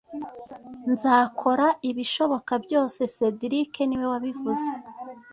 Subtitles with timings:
[0.91, 4.69] Nzakora ibishoboka byose cedric niwe wabivuze